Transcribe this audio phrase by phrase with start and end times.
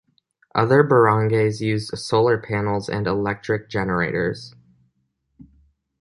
[0.55, 4.55] Other barangays use solar panels and electric generators.